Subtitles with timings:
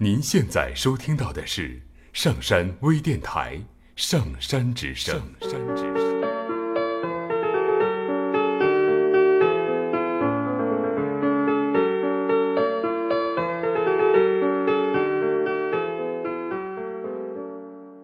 [0.00, 3.56] 您现在收听到的是上山微电台
[3.96, 5.20] 《上山之声》。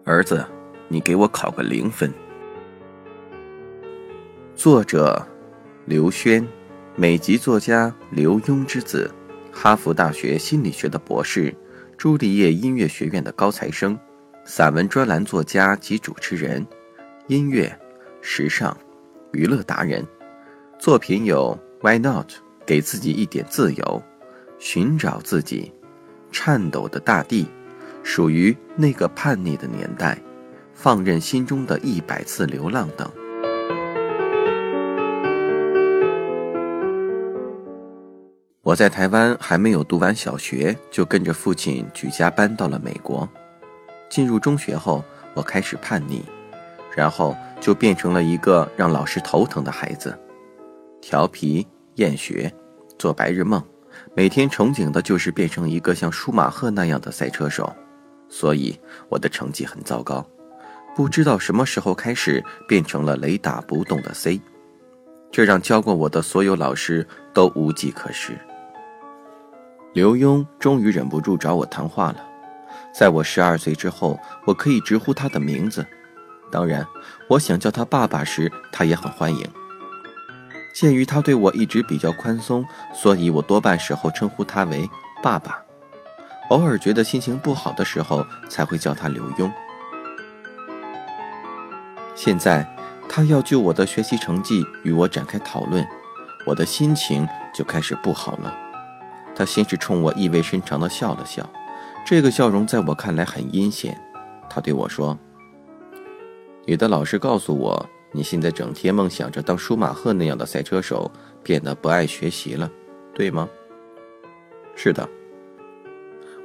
[0.03, 0.45] 儿子，
[0.89, 2.13] 你给我考个零分。
[4.53, 5.25] 作者：
[5.85, 6.45] 刘轩，
[6.97, 9.09] 美籍作家刘墉之子，
[9.49, 11.55] 哈佛大学心理学的博士，
[11.97, 13.97] 朱丽叶音乐学院的高材生，
[14.43, 16.65] 散文专栏作家及主持人，
[17.27, 17.73] 音乐、
[18.21, 18.77] 时尚、
[19.31, 20.05] 娱乐达人。
[20.77, 22.31] 作品有《Why Not》，
[22.65, 24.03] 给自己一点自由，
[24.59, 25.71] 寻找自己，
[26.31, 27.47] 颤抖的大地。
[28.03, 30.21] 属于那个叛逆的年代，
[30.73, 33.09] 放任心中的一百次流浪等。
[38.65, 43.29] 我在台湾还没有读完小学，就跟着父亲举家搬到了美国。
[44.09, 46.23] 进入中学后，我开始叛逆，
[46.95, 50.17] 然后就变成了一个让老师头疼的孩子，
[50.99, 52.51] 调皮、厌学、
[52.97, 53.63] 做白日梦，
[54.15, 57.71] 每天憧憬的就是变成一个像舒马赫那样的赛车手。
[58.29, 58.75] 所以
[59.09, 60.27] 我的成绩很糟糕，
[60.95, 64.41] 不知道什么时候开始变成了雷打不动的 C，
[65.31, 68.35] 这让教过我的所有老师都无计可施。
[69.95, 72.17] 刘墉终于忍不住找我谈话了，
[72.93, 75.87] 在我十二岁之后，我可以直呼他的名字，
[76.51, 76.85] 当然，
[77.29, 79.49] 我想叫他爸爸时，他也很欢迎。
[80.73, 84.85] 鉴于他对我一直比较宽松，所以我多半时候称呼他为
[85.23, 85.63] 爸爸。
[86.49, 89.49] 偶尔觉得心情不好的时候，才会叫他刘墉。
[92.15, 92.67] 现在
[93.07, 95.87] 他要就我的学习成绩与我展开讨论，
[96.45, 98.53] 我的心情就开始不好了。
[99.35, 101.47] 他先是冲我意味深长地笑了笑，
[102.05, 103.99] 这个笑容在我看来很阴险。
[104.49, 105.17] 他对我说
[106.65, 111.11] ：“你的老师告诉我，你现在整天梦想着当舒马赫那样的赛车手，
[111.43, 112.71] 变得不爱学习了，
[113.13, 113.49] 对吗
[114.75, 115.07] ？”“是的。”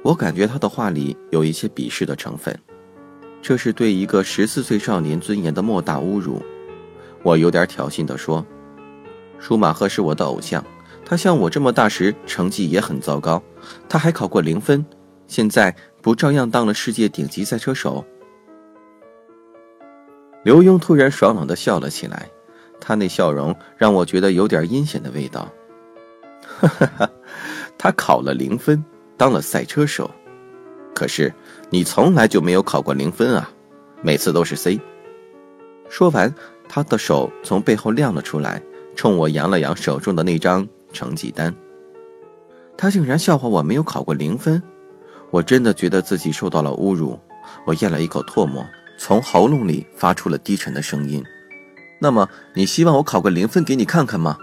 [0.03, 2.57] 我感觉他的话里有一些鄙视的成分，
[3.41, 6.41] 这是对一个十四岁少年尊严的莫大侮辱。
[7.23, 8.43] 我有点挑衅地说
[9.37, 10.65] ：“舒马赫是我的偶像，
[11.11, 13.43] 他像我这么大时成绩也很糟糕，
[13.89, 14.85] 他还考过零分，
[15.27, 18.05] 现在不照样当了世界顶级赛车手？”
[20.45, 22.29] 刘墉突然爽朗地笑了起来，
[22.79, 25.51] 他那笑容让我觉得有点阴险的味道。
[26.45, 27.09] 哈哈哈，
[27.77, 28.81] 他考了零分。
[29.17, 30.09] 当了赛车手，
[30.95, 31.33] 可是
[31.69, 33.51] 你从来就没有考过零分啊，
[34.01, 34.79] 每次都是 C。
[35.89, 36.33] 说完，
[36.69, 38.63] 他的手从背后亮了出来，
[38.95, 41.53] 冲我扬了扬手中的那张成绩单。
[42.77, 44.61] 他竟然笑话我没有考过零分，
[45.29, 47.19] 我真的觉得自己受到了侮辱。
[47.65, 48.65] 我咽了一口唾沫，
[48.97, 51.23] 从喉咙里发出了低沉的声音
[51.99, 54.37] ：“那么，你希望我考个零分给你看看吗？”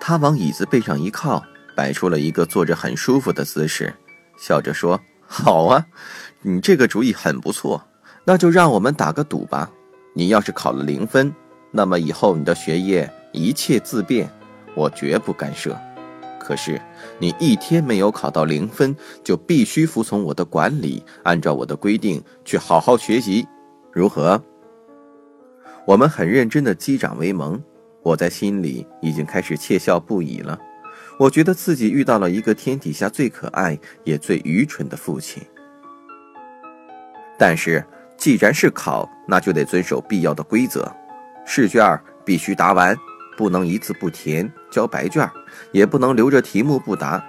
[0.00, 1.44] 他往椅子背上一靠。
[1.76, 3.94] 摆出了一个坐着很舒服的姿势，
[4.38, 4.98] 笑着说
[5.28, 5.84] ：“好啊，
[6.40, 7.84] 你这个主意很不错。
[8.24, 9.70] 那就让我们打个赌吧。
[10.14, 11.34] 你要是考了零分，
[11.70, 14.26] 那么以后你的学业一切自便，
[14.76, 15.76] 我绝不干涉。
[16.38, 16.80] 可是
[17.18, 18.94] 你一天没有考到零分，
[19.24, 23.44] 就必须服从我的管理，按照我的规定去好好学习，
[23.92, 24.40] 如何？”
[25.84, 27.60] 我们很认真的击掌为盟，
[28.02, 30.58] 我在心里已经开始窃笑不已了。
[31.18, 35.42] 我觉得自己遇到了一个天底下最可爱也最愚蠢的父亲。
[37.38, 37.84] 但是，
[38.16, 40.90] 既然是考，那就得遵守必要的规则：
[41.44, 42.96] 试卷必须答完，
[43.36, 45.28] 不能一字不填交白卷，
[45.72, 47.22] 也不能留着题目不答，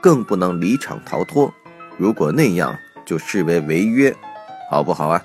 [0.00, 1.52] 更不能离场逃脱。
[1.96, 4.14] 如果那样，就视为违约，
[4.70, 5.22] 好不好啊？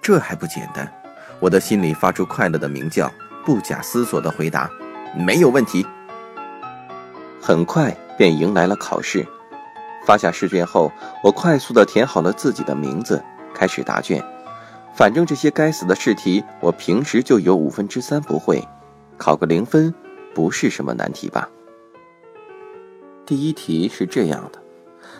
[0.00, 0.90] 这还不简单？
[1.40, 3.10] 我的心里发出快乐的鸣叫，
[3.44, 4.70] 不假思索地回答：
[5.16, 5.86] 没有问题。
[7.40, 9.26] 很快便迎来了考试。
[10.04, 10.90] 发下试卷后，
[11.22, 13.22] 我快速地填好了自己的名字，
[13.54, 14.24] 开始答卷。
[14.94, 18.66] 反正这些该死的试题，我平时就有五分之三不会，
[19.16, 19.94] 考个零分
[20.38, 21.50] 不是什么难题吧？
[23.26, 24.62] 第一题是这样的：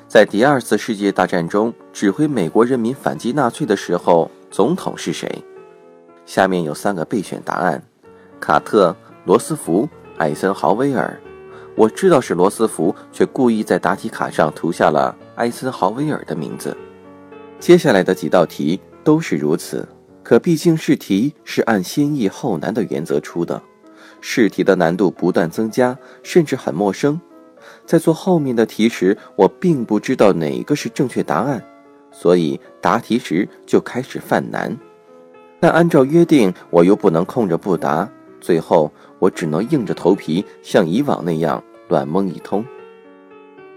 [0.06, 5.42] 在第二次世界大战中指挥美国人民反击纳粹的时候，总统是谁？
[6.24, 7.82] 下面有三个备选答案：
[8.38, 8.94] 卡特、
[9.24, 9.88] 罗斯福、
[10.18, 11.20] 艾森豪威尔。
[11.74, 16.76] 我知道是罗斯福，却故意在答题卡上涂下了艾森豪威尔的名字。
[17.58, 19.84] 接下来的几道题都是如此，
[20.22, 23.60] 可毕竟试题是按先易后难的原则出的，
[24.20, 27.20] 试题的难度不断增加，甚至很陌生。
[27.84, 31.62] 在做后面的题时，我并不知道哪个是正确答案，
[32.10, 34.76] 所以答题时就开始犯难。
[35.60, 38.08] 但按照约定，我又不能空着不答，
[38.40, 42.64] 最后我只能硬着头皮像以往那样乱蒙一通。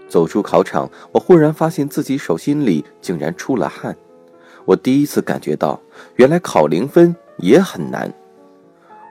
[0.08, 3.96] 走出考场，我忽然发现自己手心里竟然出了汗。
[4.64, 5.80] 我第一次感觉到，
[6.16, 8.12] 原来考零分也很难。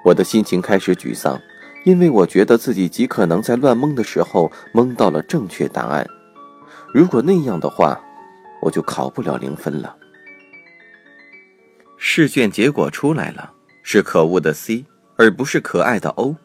[0.03, 1.39] 我的心情开始沮丧，
[1.85, 6.05] 因为我觉得自己极可能在乱蒙的时候蒙到了正确答案。
[6.93, 7.99] 如果那样的话，
[8.61, 9.95] 我就考不了零分了。
[11.97, 13.53] 试卷结果出来了，
[13.83, 14.85] 是可恶的 C，
[15.17, 16.35] 而不是可爱的 O。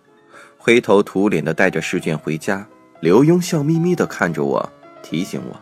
[0.59, 2.67] 灰头土脸的带着试卷回家，
[3.01, 4.73] 刘墉笑眯眯的看着我，
[5.03, 5.57] 提醒我：“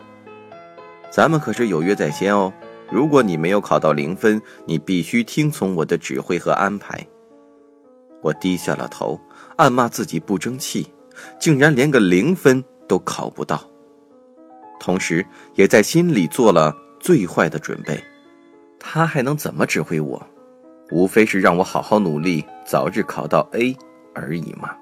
[1.09, 2.51] 咱们可是有约在先哦。”
[2.91, 7.05] 如果你没有考到零分，你必须听从我的指挥和安排。
[8.25, 9.21] 我低下了头，
[9.55, 10.91] 暗骂自己不争气，
[11.39, 13.61] 竟然连个零分都考不到。
[14.79, 15.23] 同时，
[15.53, 18.03] 也在心里做了最坏的准备。
[18.79, 20.19] 他还能怎么指挥我？
[20.89, 23.77] 无非是让我好好努力，早日考到 A
[24.15, 24.75] 而已嘛。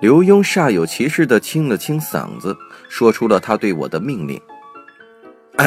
[0.00, 2.56] 刘墉煞有其事地清了清嗓子，
[2.88, 4.40] 说出了他对我的命令。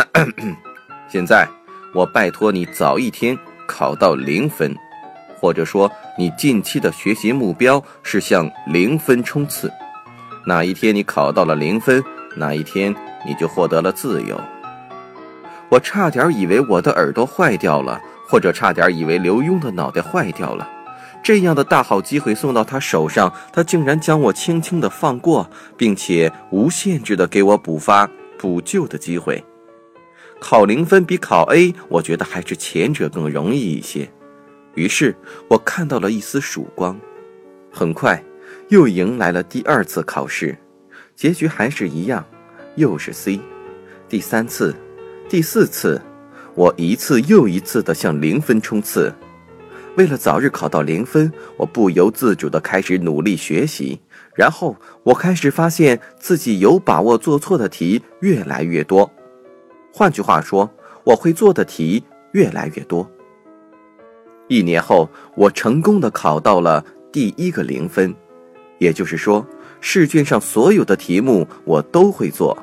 [1.09, 1.45] 现在，
[1.93, 3.37] 我拜托你早一天
[3.67, 4.73] 考到零分，
[5.39, 9.71] 或者说你近期的学习目标是向零分冲刺。
[10.45, 12.03] 哪一天你考到了零分，
[12.35, 12.93] 哪一天
[13.25, 14.39] 你就获得了自由。
[15.69, 20.67] 我差点以为我的耳朵坏掉了，或者差点以为刘墉的脑袋坏掉了。
[21.21, 29.43] 这样的大好机会送到他手上，他竟然将我轻轻的放过，并且无限制的给我补发补救的机会。
[30.39, 34.09] 考零分比考 A，我觉得还是前者更容易一些。
[34.75, 35.15] 于是
[35.47, 36.99] 我看到了一丝曙光。
[37.71, 38.23] 很快，
[38.69, 40.57] 又迎来了第二次考试，
[41.15, 42.25] 结局还是一样，
[42.75, 43.39] 又是 C。
[44.07, 44.75] 第三次、
[45.27, 46.01] 第四次，
[46.55, 49.13] 我一次又一次地向零分冲刺。
[49.95, 53.99] 为了早日考到零分，我不由自主地开始努力学习。
[54.35, 59.11] 然后我开始发现自己有把握做错的题越来越多。
[59.91, 60.69] 换句话说，
[61.03, 62.01] 我会做的题
[62.31, 63.09] 越来越多。
[64.49, 68.13] 一年后，我成功的考到了第一个零分，
[68.79, 69.45] 也就是说，
[69.79, 72.57] 试卷上所有的题目我都会做，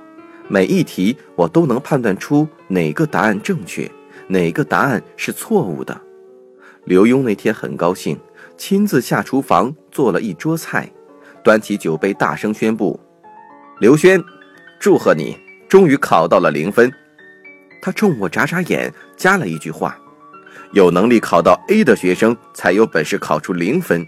[0.48, 3.90] 每一题我都能判断出哪个答案正确，
[4.26, 5.98] 哪个答案是错误的。
[6.84, 8.18] 刘墉那天很高兴，
[8.56, 10.90] 亲自下厨房做了一桌菜，
[11.42, 12.98] 端起酒杯大声宣布
[13.80, 14.22] ：“刘轩，
[14.80, 15.36] 祝贺你，
[15.68, 16.92] 终于考到了零分。”
[17.80, 19.96] 他冲我眨眨眼，加了一句话
[20.72, 24.06] ：“有能力考到 A 的学生，才有本事考出零分。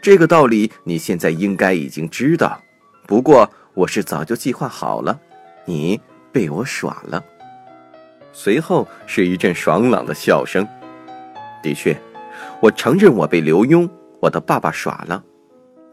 [0.00, 2.60] 这个道理你现在应该已经知道。
[3.06, 5.18] 不过我是早就计划好了，
[5.64, 6.00] 你
[6.32, 7.22] 被我耍了。”
[8.32, 10.66] 随后是一阵爽朗的笑声。
[11.62, 11.96] 的确，
[12.60, 13.88] 我承认我被刘墉，
[14.20, 15.22] 我的爸爸耍了。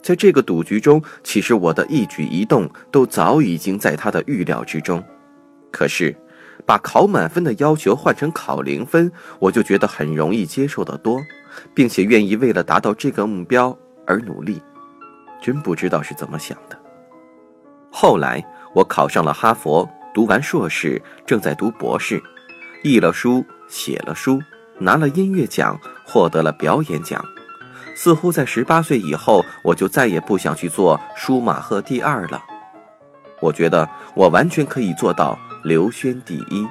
[0.01, 5.03] 在这个赌局中，其实我的一举一动都早已经在他的预料之中。
[5.71, 6.15] 可是。
[6.65, 11.21] 把考满分的要求换成考零分，我就觉得很容易接受的多，
[11.73, 14.61] 并且愿意为了达到这个目标而努力。
[15.41, 16.79] 真不知道是怎么想的。
[17.91, 18.43] 后来
[18.73, 22.21] 我考上了哈佛，读完硕士，正在读博士，
[22.83, 24.39] 译了书，写了书，
[24.79, 27.23] 拿了音乐奖，获得了表演奖。
[27.95, 32.41] 似乎在十八岁以后，我就再也不想去做舒马赫第二了。
[33.41, 35.37] 我觉得我完全可以做到。
[35.63, 36.67] 刘轩第一。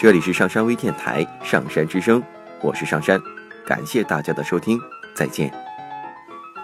[0.00, 2.20] 这里是上山微电台《上山之声》，
[2.62, 3.20] 我是上山，
[3.66, 4.78] 感谢大家的收听，
[5.16, 5.52] 再见。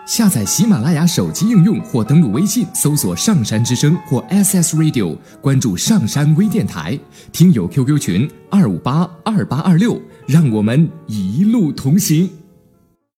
[0.07, 6.97] 下载喜马拉雅手机应用或登录微信搜索“上山之声”或 SS Radio，关注上山微电台，
[7.33, 12.31] 听友 QQ 群二五八二八二六，让我们一路同行。